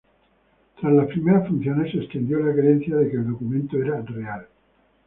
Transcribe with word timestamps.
Tras 0.79 0.91
las 0.93 1.05
primeras 1.09 1.47
funciones, 1.47 1.91
se 1.91 1.99
extendió 1.99 2.39
la 2.39 2.53
creencia 2.55 2.95
de 2.97 3.11
que 3.11 3.17
el 3.17 3.27
documental 3.29 3.81
era 3.83 4.01
real. 4.01 4.47